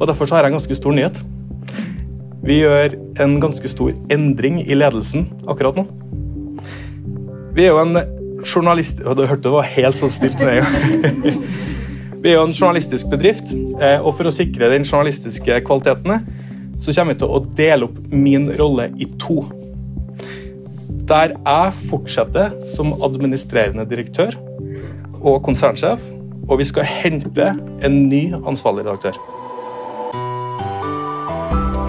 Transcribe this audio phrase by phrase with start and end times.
[0.00, 1.20] Og Derfor så har jeg en ganske stor nyhet.
[2.40, 5.84] Vi gjør en ganske stor endring i ledelsen akkurat nå.
[7.54, 7.98] Vi er jo en
[8.40, 9.02] journalist...
[9.04, 11.42] Du hørte det var helt sånn stilt med en gang.
[12.22, 16.18] Vi er jo en journalistisk bedrift, eh, og for å sikre den journalistiske kvalitetene,
[16.80, 19.38] så kommer vi til å dele opp min rolle i to.
[21.08, 24.36] Der jeg fortsetter som administrerende direktør
[25.20, 26.04] og konsernsjef,
[26.44, 29.16] og vi skal hente en ny ansvarlig redaktør.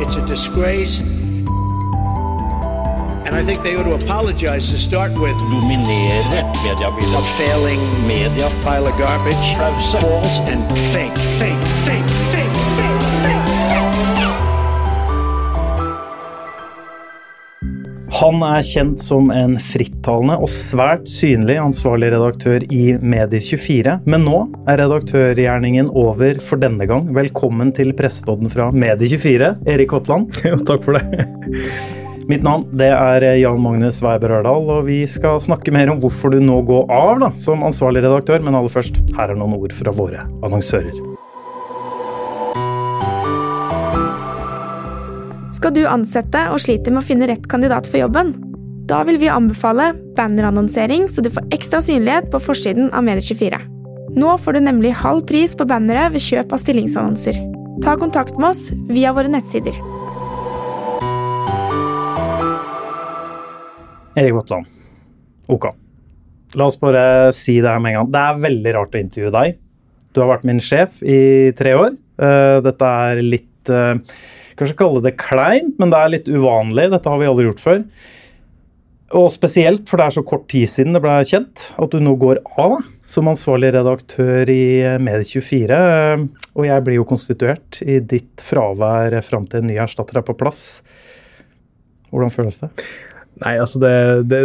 [0.01, 0.99] It's a disgrace.
[3.25, 5.37] And I think they ought to apologize to start with.
[5.53, 6.19] dominere.
[7.15, 9.55] A failing Media pile of garbage,
[9.93, 12.41] false and fake, fake, fake, fake,
[18.21, 24.44] Han er kjent som en frittalende og svært synlig ansvarlig redaktør i Medier24, men nå
[24.70, 27.09] er redaktørgjerningen over for denne gang.
[27.17, 30.30] Velkommen til pressepodden fra Medier24, Erik Hotland.
[30.52, 31.25] Jo, takk for det.
[32.30, 36.36] Mitt navn det er Jan Magnus Weiber Ørdal, og vi skal snakke mer om hvorfor
[36.36, 39.73] du nå går av da, som ansvarlig redaktør, men aller først, her er noen ord
[39.73, 41.11] fra våre annonsører.
[45.62, 48.31] Skal du ansette og sliter med å finne rett kandidat for jobben?
[48.90, 53.59] Da vil vi anbefale bannerannonsering, så du får ekstra synlighet på forsiden av Medie24.
[54.17, 57.38] Nå får du nemlig halv pris på bannere ved kjøp av stillingsannonser.
[57.86, 59.78] Ta kontakt med oss via våre nettsider.
[64.17, 64.66] Erik Votland.
[65.45, 65.70] Ok.
[66.58, 67.06] La oss bare
[67.38, 68.14] si det her med en gang.
[68.17, 69.62] Det er veldig rart å intervjue deg.
[70.09, 71.94] Du har vært min sjef i tre år.
[72.17, 73.98] Eh, Dette er litt eh,
[74.59, 76.89] Kanskje kalle det kleint, men det er litt uvanlig.
[76.94, 77.85] Dette har vi aldri gjort før.
[79.19, 82.13] Og spesielt, for det er så kort tid siden det ble kjent at du nå
[82.19, 82.77] går av
[83.11, 84.63] som ansvarlig redaktør i
[85.03, 85.67] Medie24.
[85.75, 86.23] Eh,
[86.55, 90.35] Og jeg blir jo konstituert i ditt fravær fram til en ny erstatter er på
[90.39, 90.81] plass.
[92.11, 92.71] Hvordan føles det?
[93.42, 93.92] Nei, altså det,
[94.30, 94.39] det,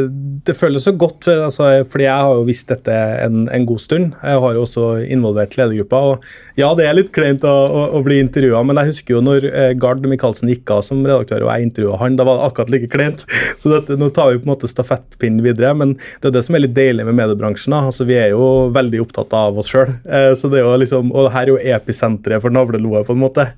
[0.48, 2.94] det føles så godt, altså, fordi jeg har jo visst dette
[3.26, 4.15] en, en god stund.
[4.25, 6.00] Jeg har jo også involvert ledergruppa.
[6.12, 9.20] og Ja, det er litt kleint å, å, å bli intervjua, men jeg husker jo
[9.26, 12.48] når eh, Gard Michaelsen gikk av som redaktør, og jeg intervjua han, da var det
[12.48, 13.26] akkurat like kleint.
[13.60, 16.56] Så dette, nå tar vi på en måte stafettpinnen videre, men det er det som
[16.56, 17.76] er litt deilig med mediebransjen.
[17.76, 19.93] da, altså Vi er jo veldig opptatt av oss sjøl,
[20.56, 23.50] jo liksom, og her er jo episenteret for navleloet, på en måte.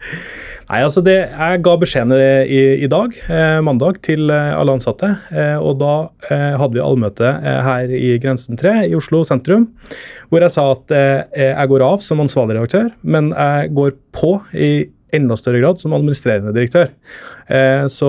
[0.68, 5.14] Nei, altså det, Jeg ga beskjeden i, i dag, eh, mandag, til eh, alle ansatte.
[5.32, 5.94] Eh, og Da
[6.28, 9.70] eh, hadde vi allmøte eh, her i Grensen 3 i Oslo sentrum,
[10.28, 14.34] hvor jeg sa at eh, jeg går av som ansvarlig redaktør, men jeg går på
[14.52, 14.72] i
[15.16, 16.90] enda større grad som administrerende direktør.
[17.88, 18.08] Så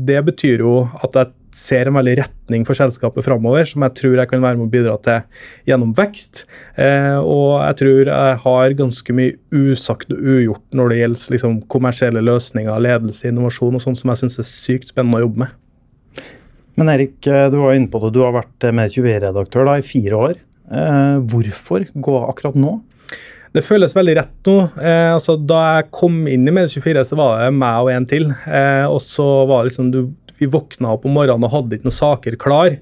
[0.00, 4.18] det betyr jo at jeg ser en veldig retning for selskapet framover som jeg tror
[4.18, 6.44] jeg kan være med å bidra til gjennom vekst.
[6.76, 11.60] Eh, og jeg tror jeg har ganske mye usagt og ugjort når det gjelder liksom,
[11.70, 15.60] kommersielle løsninger, ledelse, innovasjon og sånn som jeg syns er sykt spennende å jobbe med.
[16.74, 18.14] Men Erik, eh, du var inne på det.
[18.16, 20.42] Du har vært Med24-redaktør i fire år.
[20.74, 22.80] Eh, hvorfor gå akkurat nå?
[23.54, 24.56] Det føles veldig rett nå.
[24.82, 28.26] Eh, altså, da jeg kom inn i Medie24, så var det meg og en til.
[28.50, 30.00] Eh, og så var det liksom du,
[30.40, 32.76] Vi våkna opp om morgenen og hadde ikke noen saker klar.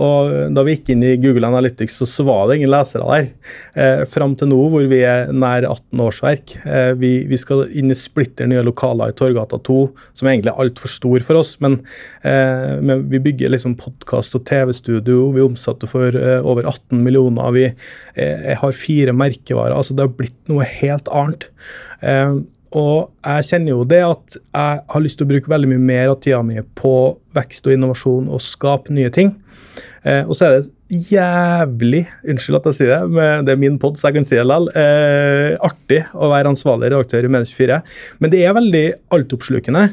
[0.00, 3.30] Og da vi gikk inn i Google Analytics, så, så var det ingen lesere der.
[3.74, 6.54] Eh, Fram til nå, hvor vi er nær 18 årsverk.
[6.64, 9.78] Eh, vi, vi skal inn i splitter nye lokaler i Torgata 2,
[10.16, 11.54] som egentlig er altfor stor for oss.
[11.64, 11.80] Men,
[12.22, 15.30] eh, men vi bygger liksom podkast og TV-studio.
[15.36, 17.52] Vi omsatte for eh, over 18 millioner.
[17.56, 19.76] Vi eh, har fire merkevarer.
[19.76, 21.50] altså Det har blitt noe helt annet.
[22.00, 22.40] Eh,
[22.76, 26.12] og jeg kjenner jo det at jeg har lyst til å bruke veldig mye mer
[26.12, 26.94] av tida mi på
[27.34, 29.32] vekst og innovasjon og skape nye ting.
[30.06, 33.78] Eh, og så er det jævlig Unnskyld at jeg sier det, men det er min
[33.80, 34.68] pod, så jeg kan si det likevel.
[34.76, 37.78] Eh, artig å være ansvarlig redaktør i Medie24.
[38.20, 38.84] Men det er veldig
[39.14, 39.84] altoppslukende.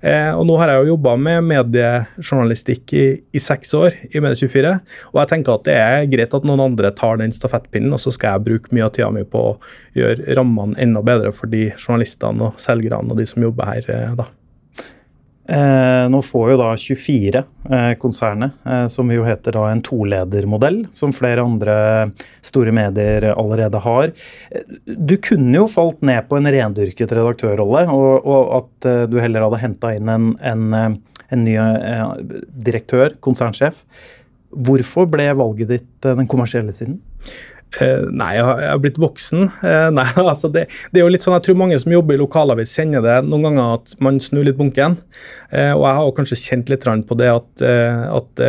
[0.00, 4.74] Eh, og nå har jeg jo jobba med mediejournalistikk i, i seks år i Medie24,
[5.12, 8.14] og jeg tenker at det er greit at noen andre tar den stafettpinnen, og så
[8.14, 9.58] skal jeg bruke mye av tida mi på å
[9.98, 14.16] gjøre rammene enda bedre for de journalistene og selgerne og de som jobber her eh,
[14.18, 14.30] da.
[15.44, 20.78] Eh, nå får jo da 24 eh, konsernet, eh, som jo heter da en toledermodell,
[20.96, 21.74] som flere andre
[22.40, 24.14] store medier allerede har.
[24.50, 29.18] Eh, Du kunne jo falt ned på en rendyrket redaktørrolle, og, og at eh, du
[29.20, 31.58] heller hadde henta inn en, en, eh, en ny
[32.64, 33.82] direktør, konsernsjef.
[34.54, 37.02] Hvorfor ble valget ditt den kommersielle siden?
[37.82, 39.46] Eh, nei, jeg har, jeg har blitt voksen.
[39.62, 42.22] Uh, nei, altså det, det er jo litt sånn, Jeg tror mange som jobber i
[42.22, 44.98] lokalavis kjenner det noen ganger at man snur litt bunken.
[45.50, 48.40] Uh, og jeg har jo kanskje kjent litt på det at, at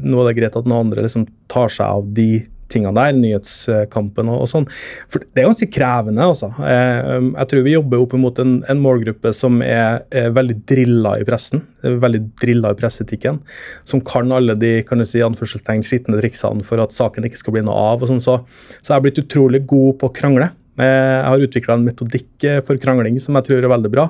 [0.00, 2.28] nå er det greit at noen andre liksom tar seg av de
[2.72, 4.68] tingene der, nyhetskampen og, og sånn.
[5.12, 6.52] For det er ganske krevende, altså.
[6.64, 11.16] Eh, jeg tror vi jobber opp mot en, en målgruppe som er, er veldig drilla
[11.20, 13.42] i pressen, veldig drilla i presseetikken,
[13.88, 17.58] som kan alle de kan du si, anførselstegn, skitne triksene for at saken ikke skal
[17.58, 18.02] bli noe av.
[18.02, 18.40] og sånn, Så,
[18.80, 20.52] så jeg har blitt utrolig god på å krangle.
[20.80, 24.06] Eh, Jeg har utvikla en metodikk eh, for krangling som jeg tror er veldig bra.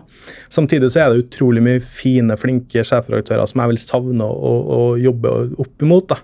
[0.53, 4.79] Samtidig så er det utrolig mye fine, flinke sjefredaktører som jeg vil savne å, å,
[5.03, 5.33] jobbe
[5.63, 6.15] opp imot.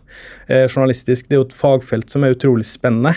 [0.46, 3.17] Eh, journalistisk det er jo et fagfelt som er utrolig spennende.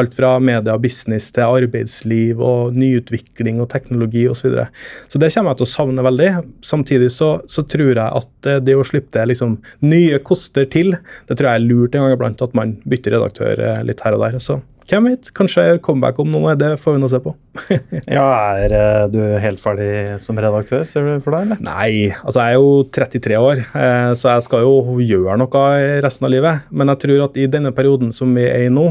[0.00, 4.40] Alt fra media, business til arbeidsliv og nyutvikling og teknologi osv.
[4.42, 4.64] Så, videre.
[5.12, 6.30] så det kommer jeg til å savne veldig.
[6.66, 10.96] Samtidig så, så tror jeg at eh, det å slippe det liksom nye koster til,
[11.28, 14.24] det tror jeg er lurt en gang iblant at man bytter redaktør litt her og
[14.24, 14.40] der.
[14.40, 14.62] Så
[14.92, 17.32] hvem vet, kanskje jeg gjør comeback om noe, det får vi nå se på.
[18.12, 18.26] Ja,
[18.60, 21.46] Er eh, du helt ferdig som redaktør, ser du for deg?
[21.46, 21.62] eller?
[21.64, 25.62] Nei, altså jeg er jo 33 år, eh, så jeg skal jo gjøre noe
[26.04, 26.68] resten av livet.
[26.68, 28.84] Men jeg tror at i denne perioden som vi er i nå,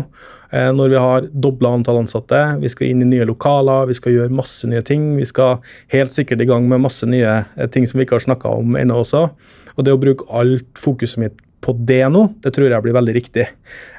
[0.50, 4.18] eh, når vi har dobla antall ansatte, vi skal inn i nye lokaler, vi skal
[4.18, 5.62] gjøre masse nye ting, vi skal
[5.94, 9.04] helt sikkert i gang med masse nye ting som vi ikke har snakka om ennå
[9.06, 9.28] også.
[9.78, 13.14] Og det å bruke alt fokuset mitt på det nå, det tror jeg blir veldig
[13.16, 13.46] riktig.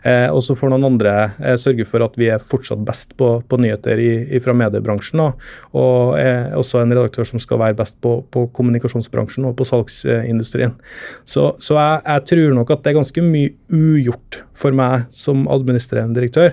[0.03, 3.37] Eh, og så får noen andre eh, sørge for at vi er fortsatt best på,
[3.47, 5.23] på nyheter i, i, fra mediebransjen.
[5.23, 5.45] Og,
[5.79, 10.75] og eh, også en redaktør som skal være best på, på kommunikasjonsbransjen og på salgsindustrien.
[11.23, 15.47] Så, så jeg, jeg, tror nok at det er ganske mye ugjort for meg som
[15.51, 16.53] administrerende direktør.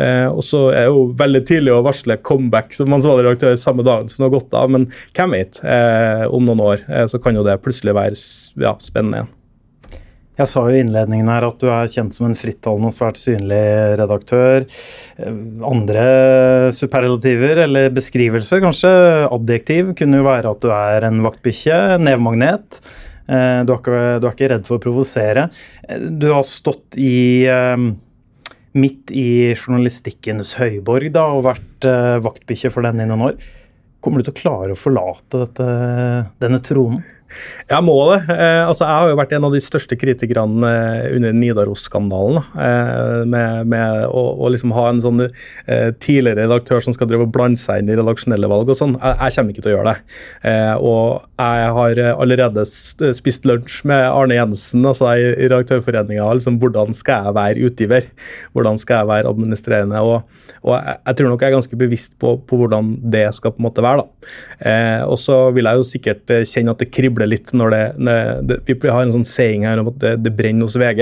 [0.00, 3.84] Eh, og så er det jo veldig tidlig å varsle comeback som ansvarlig redaktør samme
[3.86, 5.60] dagen som det har gått av, men hvem vet?
[5.64, 8.16] Eh, om noen år eh, så kan jo det plutselig være
[8.64, 9.34] ja, spennende igjen.
[10.36, 13.16] Jeg sa jo i innledningen her at du er kjent som en frittalende og svært
[13.16, 13.60] synlig
[13.96, 14.66] redaktør.
[15.16, 16.06] Eh, Andre
[16.76, 18.90] superlativer eller beskrivelser, kanskje
[19.32, 22.80] adjektiv, kunne jo være at du er en vaktbikkje, nevmagnet.
[23.26, 25.48] Eh, Du er, ikke, du er ikke redd for å provosere.
[25.88, 27.48] Eh, Du har stått i
[28.76, 31.86] midt i journalistikkens høyborg da, og vært
[32.20, 33.38] vaktbikkje for den i noen år.
[34.04, 35.68] Kommer du til å klare å forlate dette,
[36.44, 37.00] denne tronen?
[37.66, 38.18] Jeg må det.
[38.30, 42.38] Eh, altså, jeg har jo vært en av de største kritikerne eh, under Nidaros-skandalen.
[42.62, 47.26] Eh, med, med å, å liksom ha en sånn eh, tidligere redaktør som skal drive
[47.26, 48.94] og blande seg inn i redaksjonelle valg og sånn.
[49.00, 50.16] Jeg, jeg kommer ikke til å gjøre det.
[50.52, 52.66] Eh, og jeg har eh, allerede
[53.18, 56.30] spist lunsj med Arne Jensen altså i, i Redaktørforeninga.
[56.38, 58.10] Liksom, hvordan skal jeg være utgiver?
[58.54, 60.04] Hvordan skal jeg være administrerende?
[60.06, 63.54] Og, og jeg, jeg tror nok jeg er ganske bevisst på, på hvordan det skal
[63.56, 64.06] på en måte være.
[64.06, 64.32] da.
[65.06, 67.82] Og så vil jeg jo sikkert kjenne at det kribler litt når det,
[68.44, 71.00] det Vi har en sånn saying her om at det, det brenner hos VG,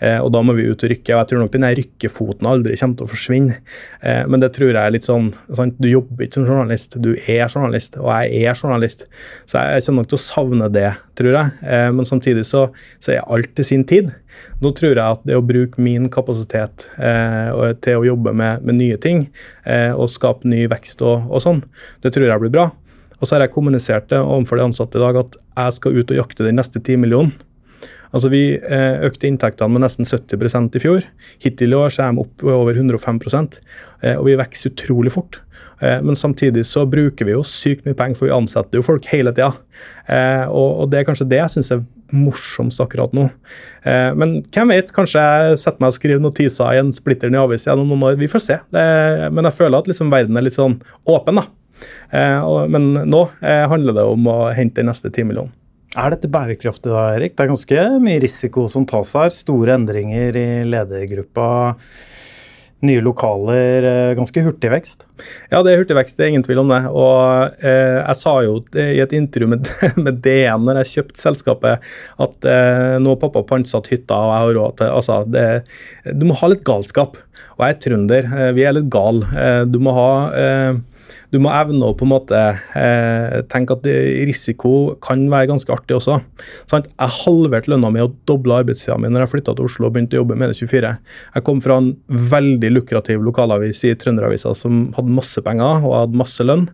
[0.00, 1.12] eh, og da må vi ut og rykke.
[1.14, 3.60] og Jeg tror nok den rykkefoten aldri kommer til å forsvinne.
[4.02, 5.78] Eh, men det tror jeg er litt sånn sant?
[5.78, 9.06] Du jobber ikke som journalist, du er journalist, og jeg er journalist.
[9.46, 11.56] Så jeg kommer nok til å savne det, tror jeg.
[11.62, 12.66] Eh, men samtidig så,
[12.98, 14.10] så er alt til sin tid.
[14.62, 17.50] Nå tror jeg at det å bruke min kapasitet eh,
[17.84, 19.28] til å jobbe med, med nye ting
[19.62, 21.62] eh, og skape ny vekst og, og sånn,
[22.04, 22.70] det tror jeg blir bra.
[23.24, 26.10] Og så har jeg kommunisert det overfor de ansatte i dag at jeg skal ut
[26.12, 27.32] og jakte den neste 10 millionen.
[28.14, 31.06] Altså Vi eh, økte inntektene med nesten 70% i fjor.
[31.42, 35.40] Hittil i år så er de opp over 105 eh, og vi vokser utrolig fort.
[35.80, 39.08] Eh, men samtidig så bruker vi jo sykt mye penger, for vi ansetter jo folk
[39.08, 39.50] hele tida.
[40.52, 41.82] Og, det er kanskje det jeg syns er
[42.14, 43.24] morsomst akkurat nå.
[44.14, 47.64] Men hvem vet, kanskje jeg setter meg og skriver notiser i en splitter ny avis
[47.66, 48.20] gjennom noen år.
[48.20, 48.60] Vi får se.
[48.70, 50.76] Men jeg føler at liksom verden er litt sånn
[51.10, 51.48] åpen, da.
[52.10, 55.54] Eh, men nå eh, handler det om å hente den neste 10 millionen.
[55.94, 57.36] Er dette bærekraftig da, Erik?
[57.36, 59.30] Det er ganske mye risiko som tas her.
[59.30, 61.76] Store endringer i ledergruppa.
[62.84, 65.06] Nye lokaler, eh, ganske hurtig vekst.
[65.52, 66.80] Ja, det er hurtig vekst, det er ingen tvil om det.
[66.90, 69.70] Og eh, jeg sa jo i et intervju med,
[70.04, 71.86] med DN når jeg kjøpte selskapet,
[72.26, 75.46] at eh, nå har pappa pantsatt hytta, og jeg har råd til Altså, det,
[76.10, 77.22] du må ha litt galskap.
[77.54, 78.28] Og jeg er trønder,
[78.58, 79.22] vi er litt gal.
[79.30, 80.82] Eh, du må ha eh,
[81.34, 82.40] du må evne å på en måte
[82.78, 83.86] eh, tenke at
[84.28, 86.20] risiko kan være ganske artig også.
[86.70, 86.90] Sant?
[86.92, 90.18] Jeg halverte lønna mi og dobla arbeidstida mi når jeg flytta til Oslo og begynte
[90.18, 90.92] å jobbe med det 24.
[91.34, 91.90] Jeg kom fra en
[92.34, 96.68] veldig lukrativ lokalavis i Trønderavisa som hadde masse penger og hadde masse lønn.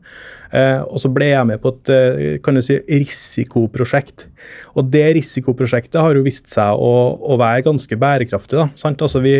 [0.50, 4.26] Eh, og så ble jeg med på et eh, kan du si, risikoprosjekt.
[4.74, 8.58] Og det risikoprosjektet har jo vist seg å, å være ganske bærekraftig.
[8.58, 9.02] Da, sant?
[9.02, 9.36] Altså vi,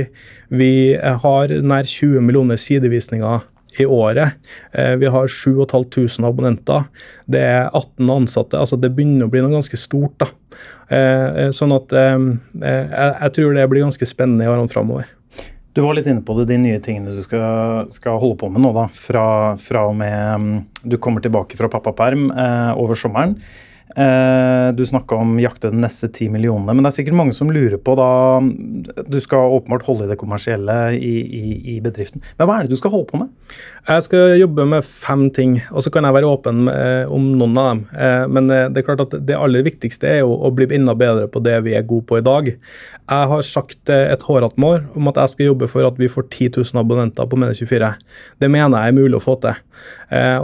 [0.55, 3.49] vi har nær 20 millioner sidevisninger
[3.79, 4.37] i året.
[4.73, 6.85] Eh, Vi har 7500 abonnenter.
[7.27, 8.59] Det er 18 ansatte.
[8.59, 10.19] altså Det begynner å bli noe ganske stort.
[10.19, 10.27] da.
[10.91, 15.07] Eh, eh, Sånn at jeg tror det blir ganske spennende i årene framover.
[15.73, 18.65] Du var litt inne på det, de nye tingene du skal, skal holde på med
[18.65, 18.89] nå, da.
[18.91, 20.57] Fra, fra og med mm,
[20.91, 23.37] du kommer tilbake fra pappaperm eh, over sommeren.
[23.97, 27.49] Eh, du snakka om jakte de neste ti millionene, men det er sikkert mange som
[27.51, 28.39] lurer på da
[29.11, 31.43] Du skal åpenbart holde i det kommersielle i, i,
[31.75, 32.23] i bedriften.
[32.39, 33.33] Men hva er det du skal holde på med?
[33.89, 37.59] Jeg skal jobbe med fem ting, og så kan jeg være åpen eh, om noen
[37.59, 37.83] av dem.
[37.91, 41.27] Eh, men det er klart at det aller viktigste er jo å bli enda bedre
[41.31, 42.53] på det vi er gode på i dag.
[42.55, 46.29] Jeg har sagt et hårete mål om at jeg skal jobbe for at vi får
[46.31, 47.95] 10 000 abonnenter på Mene24.
[48.39, 49.59] Det mener jeg er mulig å få til.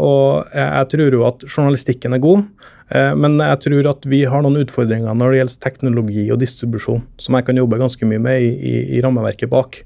[0.03, 2.49] Og jeg tror jo at journalistikken er god.
[2.91, 7.05] Eh, Men jeg tror at vi har noen utfordringer når det gjelder teknologi og distribusjon,
[7.19, 9.83] som jeg kan jobbe ganske mye med i, i, i rammeverket bak.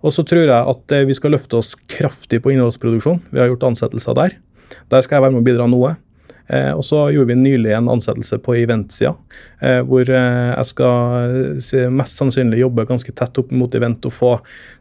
[0.00, 3.20] Og så tror jeg at eh, vi skal løfte oss kraftig på innholdsproduksjon.
[3.30, 4.38] Vi har gjort ansettelser der.
[4.90, 5.96] Der skal jeg være med å bidra noe.
[6.50, 9.14] Eh, og så gjorde vi nylig en ansettelse på eventsida,
[9.62, 14.32] eh, hvor eh, jeg skal mest sannsynlig jobbe ganske tett opp mot event og få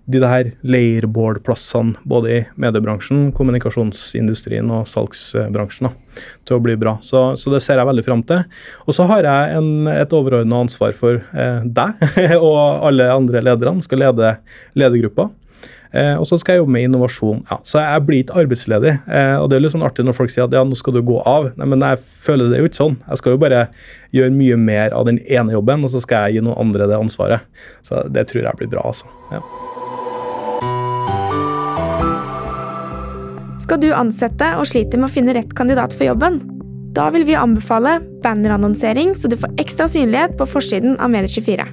[0.10, 6.96] de her leirbålplassene både i mediebransjen, kommunikasjonsindustrien og salgsbransjen da, til å bli bra.
[7.06, 8.42] Så, så det ser jeg veldig fram til.
[8.88, 12.02] Og så har jeg en, et overordna ansvar for eh, deg
[12.42, 13.86] og alle andre lederne.
[13.86, 14.40] Skal lede
[14.80, 15.30] ledergruppa.
[15.90, 17.40] Eh, og så skal jeg jobbe med innovasjon.
[17.50, 18.94] Ja, så jeg blir ikke arbeidsledig.
[19.10, 21.02] Eh, og det er litt sånn artig når folk sier at ja, nå skal du
[21.06, 21.50] gå av.
[21.58, 23.00] Nei, men jeg føler det jo ikke sånn.
[23.08, 23.64] Jeg skal jo bare
[24.16, 27.00] gjøre mye mer av den ene jobben, og så skal jeg gi noen andre det
[27.00, 27.66] ansvaret.
[27.86, 29.10] Så det tror jeg blir bra, altså.
[29.34, 29.42] Ja.
[33.60, 36.40] Skal du ansette og sliter med å finne rett kandidat for jobben?
[36.98, 41.68] Da vil vi anbefale bannerannonsering, så du får ekstra synlighet på forsiden av Medie24.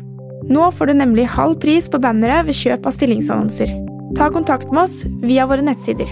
[0.53, 3.86] Nå får du nemlig halv pris på bannere ved kjøp av stillingsannonser.
[4.17, 6.09] Ta kontakt med oss via våre nettsider.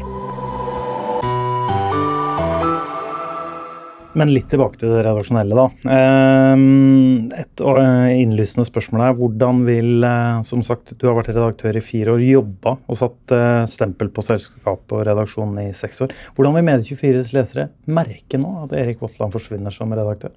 [4.15, 5.95] Men litt tilbake til det redaksjonelle, da.
[5.97, 11.77] Ehm, Et øh, innlysende spørsmål er hvordan vil øh, Som sagt, du har vært redaktør
[11.77, 16.15] i fire år, jobba og satt øh, stempel på selskapet og redaksjonen i seks år.
[16.37, 20.37] Hvordan vil Medie24s lesere merke nå at Erik Votland forsvinner som redaktør?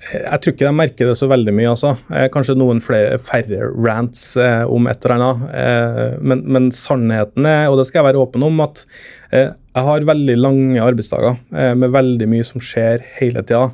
[0.00, 1.92] Jeg tror ikke de merker det så veldig mye, altså.
[2.08, 5.42] Eh, Kanskje noen flere, færre rants eh, om et eller annet.
[5.60, 8.86] Eh, men, men sannheten er, og det skal jeg være åpen om, at
[9.28, 13.68] eh, jeg har veldig lange arbeidsdager eh, med veldig mye som skjer hele tida.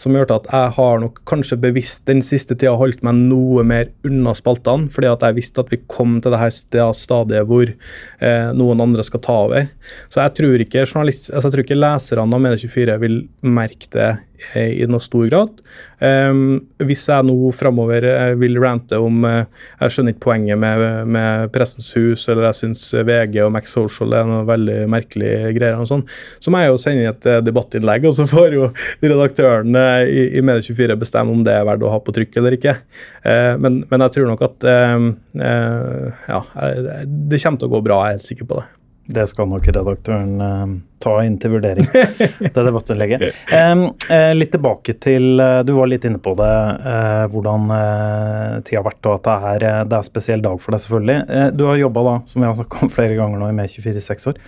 [0.00, 3.92] Som gjør at jeg har nok kanskje bevisst den siste tida holdt meg noe mer
[4.08, 6.56] unna spaltene, fordi at jeg visste at vi kom til det her
[6.96, 9.68] stadiet hvor eh, noen andre skal ta over.
[10.08, 14.10] Så jeg tror ikke, altså jeg tror ikke leserne av Medie24 vil merke det
[14.56, 15.62] i noe stor grad.
[15.96, 19.46] Um, hvis jeg nå framover eh, vil rante om uh,
[19.80, 24.12] Jeg skjønner ikke poenget med, med Pressens Hus, eller jeg syns VG og Max Social
[24.12, 26.04] er noe veldig merkelig greier, og sånn,
[26.42, 28.68] så må jeg jo sende inn et eh, debattinnlegg, og så får jo
[29.02, 32.56] redaktøren eh, i, i Medie24 bestemme om det er verdt å ha på trykk eller
[32.58, 32.76] ikke.
[33.24, 37.76] Uh, men, men jeg tror nok at uh, eh, Ja, eh, det kommer til å
[37.76, 38.66] gå bra, jeg er helt sikker på det.
[39.06, 40.70] Det skal nok redaktøren eh,
[41.02, 41.86] ta inn til vurdering.
[42.40, 43.22] det debattinnlegget.
[43.54, 46.56] Eh, litt tilbake til eh, Du var litt inne på det,
[46.90, 50.42] eh, hvordan uh, tida har vært, og at det er, eh, det er en spesiell
[50.42, 51.18] dag for deg, selvfølgelig.
[51.38, 53.94] Eh, du har jobba, da, som vi har snakka om flere ganger nå, i Med24
[53.94, 54.42] i seks år.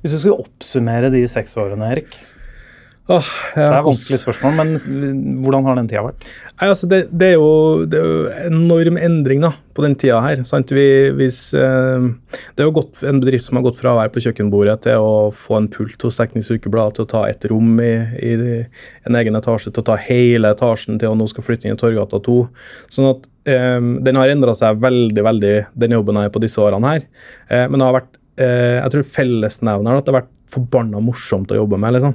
[0.00, 2.18] Hvis du skulle oppsummere de seks årene, Erik
[3.10, 6.20] Åh, Det er vanskelig spørsmål, men hvordan har den tida vært?
[6.60, 10.20] Nei, altså det, det, er jo, det er jo enorm endring da, på den tida
[10.22, 10.44] her.
[10.46, 10.70] Sant?
[10.76, 10.84] Vi,
[11.18, 12.06] hvis, eh,
[12.54, 15.02] det er jo godt, en bedrift som har gått fra å være på kjøkkenbordet til
[15.02, 17.90] å få en pult hos Teknisk Ukeblad, til å ta et rom i,
[18.22, 18.32] i
[19.08, 21.82] en egen etasje, til å ta hele etasjen til å nå skal flytte inn i
[21.82, 22.38] Torgata 2.
[22.94, 26.62] Sånn at eh, den har endra seg veldig, veldig, den jobben jeg er på disse
[26.62, 27.10] årene her.
[27.50, 31.02] Eh, men det har vært eh, jeg tror fellesnevneren er at det har vært forbanna
[31.02, 31.96] morsomt å jobbe med.
[31.96, 32.14] liksom.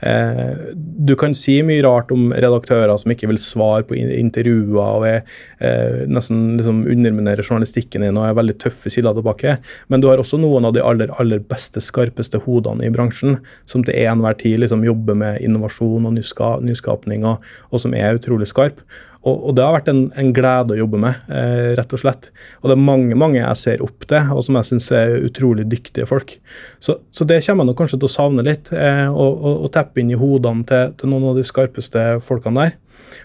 [0.00, 5.06] Eh, du kan si mye rart om redaktører som ikke vil svare på intervjuer og
[5.08, 5.22] er,
[5.60, 9.58] eh, nesten liksom underminerer journalistikken din og er veldig tøffe kilder tilbake.
[9.88, 13.82] Men du har også noen av de aller aller beste, skarpeste hodene i bransjen som
[13.82, 17.40] til enhver tid liksom jobber med innovasjon og nyska, nyskapning, og,
[17.72, 18.80] og som er utrolig skarp.
[19.26, 22.30] Og, og det har vært en, en glede å jobbe med, eh, rett og slett.
[22.62, 25.66] Og det er mange mange jeg ser opp til, og som jeg syns er utrolig
[25.70, 26.36] dyktige folk.
[26.78, 29.72] Så, så det kommer jeg nok kanskje til å savne litt, eh, og, og, og
[29.74, 32.76] teppe inn i hodene til, til noen av de skarpeste folkene der.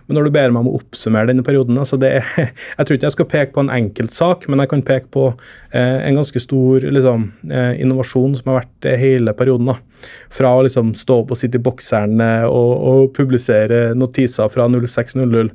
[0.07, 2.27] Men når du ber meg om å oppsummere denne perioden altså det er,
[2.77, 5.99] Jeg tror ikke jeg skal peke på en enkeltsak, men jeg kan peke på eh,
[6.07, 9.71] en ganske stor liksom, eh, innovasjon som har vært eh, hele perioden.
[9.73, 10.09] da.
[10.33, 14.67] Fra å liksom, stå opp og sitte i bokseren eh, og, og publisere notiser fra
[14.71, 15.51] 0600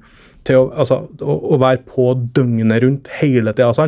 [0.47, 3.87] til å, altså, å, å være på døgnet rundt hele tida?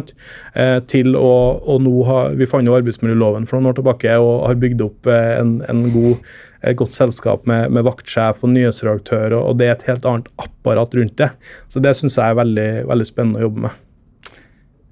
[0.55, 1.31] Eh, til å,
[1.63, 5.11] og nå ha Vi fant jo arbeidsmiljøloven for noen år tilbake og har bygd opp
[5.11, 6.23] eh, en, en god,
[6.67, 10.33] et godt selskap med, med vaktsjef og nyhetsredaktør, og, og det er et helt annet
[10.43, 11.33] apparat rundt det.
[11.71, 13.85] Så det syns jeg er veldig, veldig spennende å jobbe med.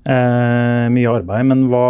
[0.07, 1.87] Eh, mye arbeid, men hva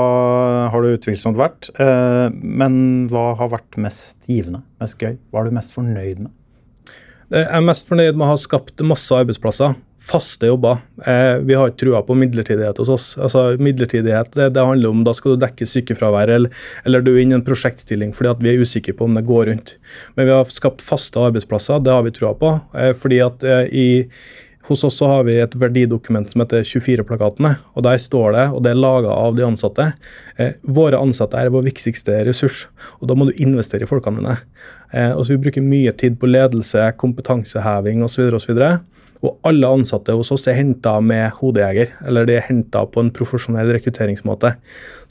[0.73, 1.69] har det utvilsomt vært?
[1.77, 2.79] Eh, men
[3.13, 5.19] hva har vært mest givende, mest gøy?
[5.29, 6.33] Hva er du mest fornøyd med?
[7.33, 9.75] Eh, Jeg er mest fornøyd med å ha skapt masse arbeidsplasser.
[10.07, 10.79] Faste jobber.
[11.03, 13.07] Eh, vi har ikke trua på midlertidighet hos oss.
[13.19, 16.51] Altså, midlertidighet det, handler om da skal du dekke sykefravær, eller,
[16.87, 19.27] eller du er inne i en prosjektstilling fordi at vi er usikre på om det
[19.27, 19.77] går rundt.
[20.15, 22.55] Men vi har skapt faste arbeidsplasser, det har vi trua på.
[22.79, 23.43] Eh, fordi at
[23.73, 23.89] i
[24.67, 27.53] hos oss så har vi et verdidokument som heter 24-plakatene.
[27.75, 29.93] og Der står det, og det er laga av de ansatte,
[30.37, 32.67] eh, våre ansatte er vår viktigste ressurs.
[33.01, 34.39] og Da må du investere i folkene dine.
[34.93, 38.33] Eh, og så Vi bruker mye tid på ledelse, kompetanseheving osv.
[38.33, 38.96] Og, så videre, og
[39.47, 43.71] alle ansatte hos oss er henta med hodejeger, eller de er henta på en profesjonell
[43.77, 44.53] rekrutteringsmåte.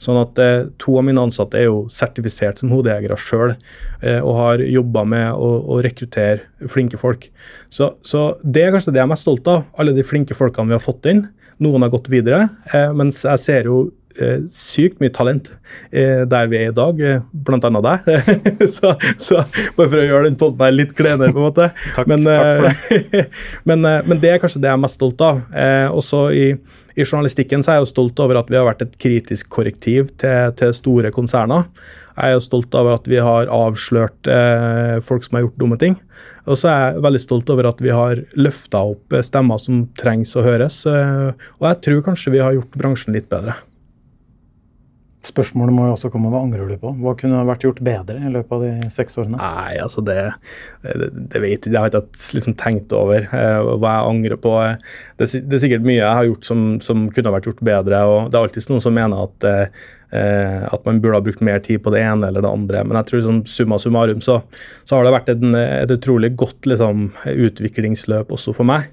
[0.02, 3.56] Sånn at eh, to av mine ansatte er jo sertifisert som hodejegere sjøl,
[4.02, 7.28] eh, og har jobba med å, å rekruttere flinke folk.
[7.68, 9.66] Så, så det er kanskje det jeg er mest stolt av.
[9.76, 11.26] Alle de flinke folkene vi har fått inn.
[11.62, 13.86] Noen har gått videre, eh, mens jeg ser jo
[14.52, 15.50] sykt mye talent
[15.90, 18.30] eh, der vi er i dag, eh, blant annet deg.
[18.76, 19.42] så, så
[19.76, 21.70] bare for å gjøre den podden her litt klenere, på en måte.
[21.96, 25.22] Takk- men, takk eh, men, eh, men det er kanskje det jeg er mest stolt
[25.26, 25.44] av.
[25.52, 26.48] Eh, også i,
[26.96, 30.10] i journalistikken så er jeg jo stolt over at vi har vært et kritisk korrektiv
[30.20, 31.68] til, til store konserner.
[32.16, 35.76] Jeg er jo stolt over at vi har avslørt eh, folk som har gjort dumme
[35.80, 35.98] ting.
[36.48, 39.84] Og så er jeg veldig stolt over at vi har løfta opp eh, stemmer som
[40.00, 40.80] trengs å høres.
[40.88, 43.58] Eh, og jeg tror kanskje vi har gjort bransjen litt bedre.
[45.36, 46.94] Spørsmålet må jo også komme hva angrer du på?
[46.96, 49.36] Hva kunne vært gjort bedre i løpet av de seks årene?
[49.36, 50.16] Nei, altså det,
[50.86, 51.74] det, det vet jeg.
[51.74, 54.54] Det har jeg ikke liksom tenkt over eh, hva jeg angrer på.
[55.20, 58.00] Det, det er sikkert mye jeg har gjort som, som kunne vært gjort bedre.
[58.08, 61.60] og Det er alltid noen som mener at, eh, at man burde ha brukt mer
[61.68, 62.86] tid på det ene eller det andre.
[62.88, 64.40] Men jeg tror liksom, summa summarum så,
[64.88, 68.88] så har det vært en, et utrolig godt liksom, utviklingsløp også for meg.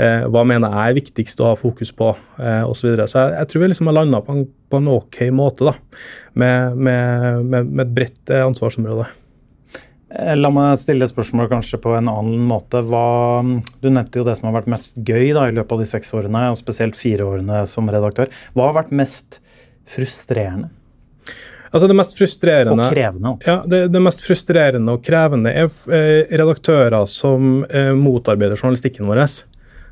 [0.00, 2.80] Eh, hva mener jeg er viktigst å ha fokus på, eh, osv.
[2.80, 3.08] Så, videre.
[3.10, 4.36] så jeg, jeg tror vi liksom har landa på,
[4.70, 5.74] på en ok måte, da,
[6.32, 9.10] med, med, med, med et bredt eh, ansvarsområde.
[10.40, 12.80] La meg stille spørsmål kanskje på en annen måte.
[12.82, 13.44] Hva,
[13.78, 16.10] du nevnte jo det som har vært mest gøy da, i løpet av de seks
[16.18, 18.32] årene, og spesielt fire årene som redaktør.
[18.56, 19.38] Hva har vært mest
[19.90, 20.72] frustrerende
[21.70, 23.30] Altså Det mest frustrerende og krevende?
[23.46, 25.68] Ja, det, det mest frustrerende og krevende er
[26.40, 27.60] redaktører som
[27.94, 29.20] motarbeider journalistikken vår.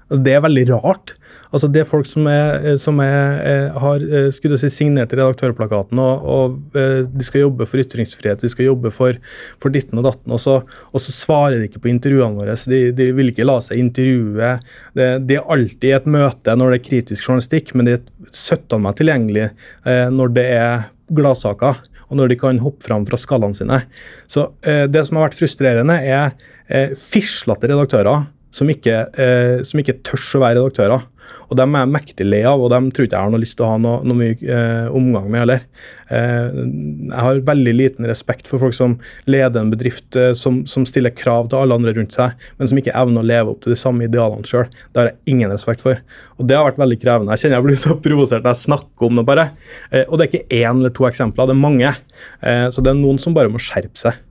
[0.08, 1.12] Det er veldig rart.
[1.52, 5.12] Altså Det er folk som, er, eh, som er, eh, har eh, skulle si, signert
[5.12, 9.16] redaktørplakaten, og, og de skal jobbe for ytringsfrihet, de skal jobbe for,
[9.60, 10.58] for ditten og datten, og så,
[10.92, 12.56] og så svarer de ikke på intervjuene våre.
[12.68, 14.54] De, de vil ikke la seg intervjue.
[14.96, 18.32] Det, de er alltid i et møte når det er kritisk journalistikk, men de er
[18.34, 19.50] søtta meg tilgjengelig
[19.84, 23.82] når det er gladsaker, og når de kan hoppe fram fra skallene sine.
[24.28, 26.32] Så Det som har vært frustrerende, er
[26.68, 31.06] eh, fislete redaktører som ikke, eh, som ikke tør å være redaktører.
[31.48, 33.56] Og dem er jeg mektig lei av, og dem tror ikke jeg har noe lyst
[33.58, 35.64] til å ha noe, noe mye eh, omgang med heller.
[36.12, 40.86] Eh, jeg har veldig liten respekt for folk som leder en bedrift eh, som, som
[40.88, 43.74] stiller krav til alle andre rundt seg, men som ikke evner å leve opp til
[43.74, 44.68] de samme idealene sjøl.
[44.92, 46.00] Det har jeg ingen respekt for.
[46.38, 47.36] Og det har vært veldig krevende.
[47.36, 49.50] Jeg kjenner jeg blir så provosert når jeg snakker om det, bare.
[49.90, 51.92] Eh, og det er ikke én eller to eksempler, det er mange.
[52.40, 54.24] Eh, så det er noen som bare må skjerpe seg.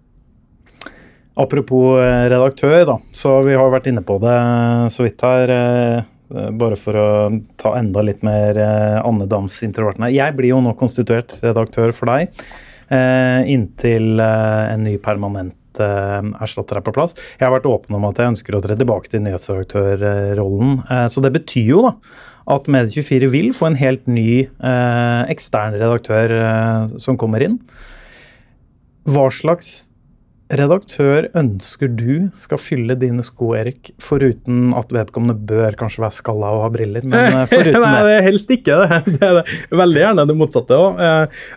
[1.38, 2.95] Apropos eh, redaktør, da.
[3.13, 4.38] Så vi har vært inne på det
[4.93, 5.54] så vidt her.
[5.54, 7.10] eh, Bare for å
[7.56, 10.12] ta enda litt mer eh, andedamsintroverten her.
[10.12, 12.34] Jeg blir jo nå konstituert redaktør for deg.
[12.91, 17.15] eh, Inntil eh, en ny permanent eh, erstatter er på plass.
[17.39, 20.82] Jeg har vært åpen om at jeg ønsker å tre tilbake til nyhetsredaktørrollen.
[20.89, 21.93] eh, Så det betyr jo da
[22.58, 27.60] at Medie24 vil få en helt ny eh, ekstern redaktør eh, som kommer inn.
[29.08, 29.89] Hva slags
[30.47, 33.91] redaktør ønsker du skal fylle dine sko, Erik?
[34.03, 37.05] Foruten at vedkommende bør kanskje være skalla og ha briller.
[37.07, 38.15] Men eh, foruten nei, det.
[38.15, 39.01] er helst ikke det.
[39.17, 39.57] det, er det.
[39.83, 41.01] Veldig gjerne det motsatte òg.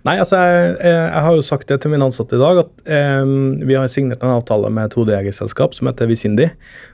[0.08, 3.34] nei, altså, jeg, jeg har jo sagt det til mine ansatte i dag, at um,
[3.66, 6.50] vi har signert en avtale med et hodejegerselskap som heter Visindi.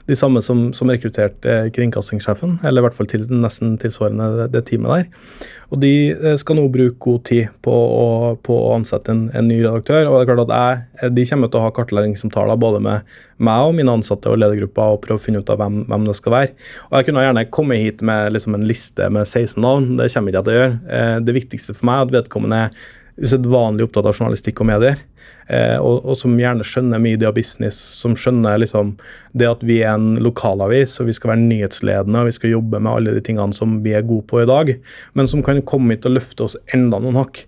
[0.07, 4.51] De samme som, som rekrutterte eh, kringkastingssjefen, eller i hvert fall til, nesten tilsvarende det,
[4.55, 5.47] det teamet der.
[5.73, 8.07] Og de eh, skal nå bruke god tid på å,
[8.43, 10.07] på å ansette en, en ny redaktør.
[10.07, 13.69] og det er klart at jeg, De kommer til å ha kartleggingssamtaler både med meg
[13.69, 16.35] og mine ansatte og ledergruppa og prøve å finne ut av hvem, hvem det skal
[16.35, 16.53] være.
[16.89, 19.89] Og Jeg kunne gjerne komme hit med liksom en liste med 16 navn.
[19.97, 20.79] Det kommer ikke jeg til å gjøre.
[20.89, 22.79] Eh, Det viktigste for meg er at vedkommende er
[23.17, 25.01] usedvanlig opptatt av journalistikk og medier.
[25.47, 28.95] Eh, og, og som gjerne skjønner media business, som skjønner liksom
[29.37, 32.81] det at vi er en lokalavis og vi skal være nyhetsledende og vi skal jobbe
[32.81, 34.73] med alle de tingene som vi er gode på i dag,
[35.15, 37.45] men som kan komme hit og løfte oss enda noen hakk.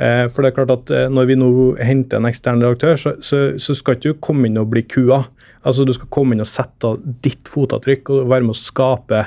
[0.00, 1.50] Eh, for det er klart at eh, Når vi nå
[1.84, 5.20] henter en ekstern redaktør, så, så, så skal ikke du komme inn og bli kua.
[5.68, 9.26] Altså Du skal komme inn og sette ditt fotavtrykk og være med å skape,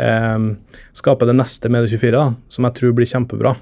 [0.00, 0.50] eh,
[0.96, 3.58] skape det neste Medie24, som jeg tror blir kjempebra.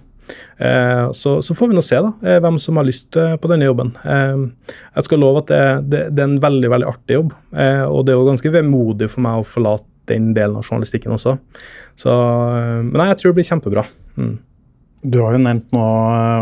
[0.57, 3.51] Eh, så, så får vi nå se da, eh, hvem som har lyst eh, på
[3.51, 3.93] denne jobben.
[4.05, 8.15] Jeg skal love at det, det, det er en veldig veldig artig jobb, og det
[8.15, 11.39] er jo ganske vemodig for meg å forlate den delen av journalistikken også.
[11.99, 12.13] Så,
[12.85, 13.87] men jeg tror det blir kjempebra.
[14.21, 14.35] Mm.
[15.05, 15.85] Du har jo nevnt nå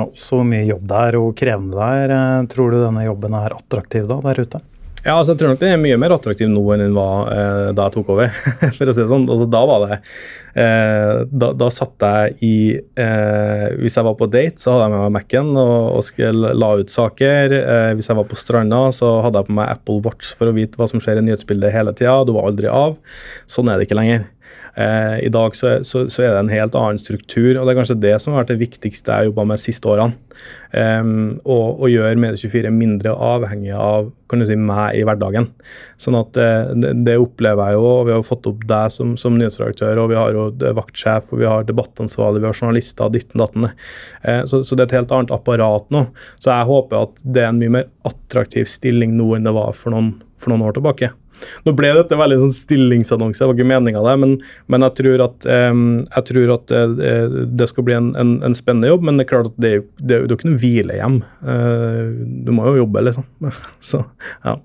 [0.08, 2.50] også hvor mye jobb det er og krevende det er.
[2.50, 4.62] Tror du denne jobben er attraktiv da, der ute?
[5.02, 7.70] Ja, altså jeg tror nok den er mye mer attraktiv nå enn den var eh,
[7.74, 8.28] da jeg tok over.
[8.76, 9.24] for å si det sånn.
[9.26, 14.28] Altså, da var det eh, da, da satt jeg i eh, Hvis jeg var på
[14.30, 17.56] date, så hadde jeg med meg Mac-en og, og skulle la ut saker.
[17.58, 20.54] Eh, hvis jeg var på stranda, så hadde jeg på meg Apple Watch for å
[20.54, 22.20] vite hva som skjer i nyhetsbildet hele tida.
[22.22, 22.94] Du var aldri av.
[23.50, 24.28] Sånn er det ikke lenger.
[24.74, 27.78] Eh, I dag så, så, så er det en helt annen struktur, og det er
[27.82, 30.16] kanskje det som har vært det viktigste jeg har jobba med de siste årene.
[30.72, 35.50] Um, og, og gjøre Medie24 mindre avhengig av kan du si, meg i hverdagen.
[36.00, 39.12] Sånn at eh, det, det opplever jeg jo, og vi har fått opp deg som,
[39.20, 40.48] som nyhetsredaktør, og vi har jo
[40.80, 43.68] vaktsjef, og vi har debattansvarlig, vi har journalister, ditten datten.
[44.24, 46.06] Eh, så, så det er et helt annet apparat nå.
[46.38, 49.76] Så jeg håper at det er en mye mer attraktiv stilling nå enn det var
[49.76, 51.12] for noen, for noen år tilbake.
[51.66, 54.34] Nå ble dette veldig sånn stillingsannonse, det var ikke meninga det, men,
[54.72, 58.58] men jeg tror at, um, jeg tror at uh, det skal bli en, en, en
[58.58, 59.06] spennende jobb.
[59.08, 61.16] Men det er klart at det det det er jo ikke noe hvilehjem.
[61.40, 62.04] Uh,
[62.46, 63.26] du må jo jobbe, liksom.
[63.90, 64.04] Så
[64.44, 64.58] ja.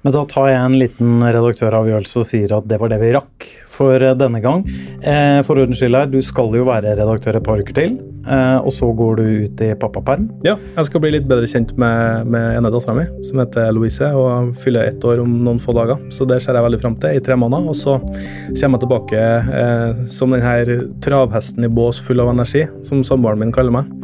[0.00, 3.48] Men da tar jeg en liten redaktøravgjørelse og sier at det var det vi rakk
[3.68, 4.62] for eh, denne gang.
[5.04, 8.56] Eh, for ordens skyld her, du skal jo være redaktør et par uker til, eh,
[8.56, 10.30] og så går du ut i pappaperm.
[10.46, 14.08] Ja, jeg skal bli litt bedre kjent med, med ene dattera mi, som heter Louise,
[14.16, 16.00] og fyller ett år om noen få dager.
[16.16, 17.68] Så det ser jeg veldig fram til i tre måneder.
[17.68, 19.24] Og så kommer jeg tilbake
[19.60, 23.96] eh, som denne travhesten i bås full av energi, som samboeren min kaller meg.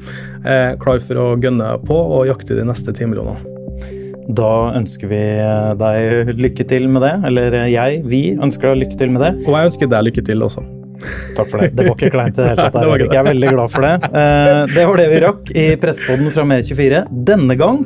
[0.45, 3.56] Eh, klar for å gønne på og jakte de neste ti millionene.
[4.29, 5.21] Da ønsker vi
[5.79, 7.13] deg lykke til med det.
[7.29, 9.33] Eller jeg, vi ønsker deg lykke til med det.
[9.47, 10.65] Og jeg ønsker deg lykke til også.
[11.37, 11.69] Takk for det.
[11.77, 12.79] Det var ikke kleint i det hele tatt.
[13.13, 13.95] Jeg er veldig glad for det.
[14.09, 17.85] Eh, Det var det vi rakk i Pressepoden fra Med24 denne gang.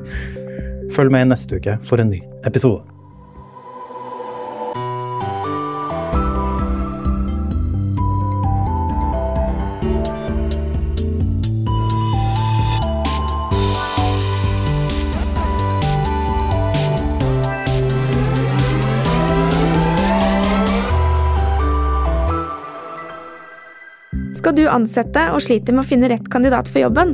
[0.95, 2.81] Følg med neste uke for en ny episode.
[24.41, 27.13] Skal du ansette og sliter med å finne rett kandidat for jobben?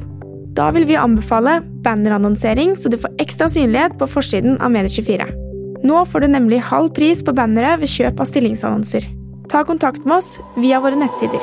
[0.54, 5.26] Da vil vi anbefale bannerannonsering, så du får ekstra synlighet på forsiden av Medie24.
[5.86, 9.10] Nå får du nemlig halv pris på bannere ved kjøp av stillingsannonser.
[9.50, 11.42] Ta kontakt med oss via våre nettsider.